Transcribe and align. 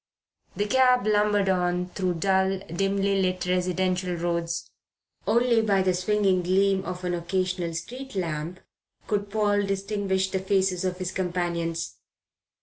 The 0.55 0.65
cab 0.65 1.05
lumbered 1.05 1.47
on 1.47 1.89
through 1.89 2.15
dull, 2.15 2.57
dimly 2.75 3.21
lit, 3.21 3.45
residential 3.45 4.15
roads. 4.15 4.71
Only 5.27 5.61
by 5.61 5.83
the 5.83 5.93
swinging 5.93 6.41
gleam 6.41 6.83
of 6.85 7.03
an 7.03 7.13
occasional 7.13 7.75
street 7.75 8.15
lamp 8.15 8.61
could 9.05 9.29
Paul 9.29 9.61
distinguish 9.63 10.31
the 10.31 10.39
faces 10.39 10.83
of 10.85 10.97
his 10.97 11.11
companions. 11.11 11.99